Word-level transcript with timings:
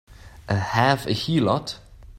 A 0.49 0.55
half 0.55 1.05
a 1.05 1.11
heelot! 1.13 1.79